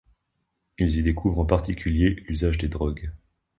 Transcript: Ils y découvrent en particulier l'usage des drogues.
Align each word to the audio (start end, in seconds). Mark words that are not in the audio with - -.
Ils 0.79 0.97
y 0.97 1.03
découvrent 1.03 1.37
en 1.41 1.45
particulier 1.45 2.23
l'usage 2.27 2.57
des 2.57 2.69
drogues. 2.69 3.11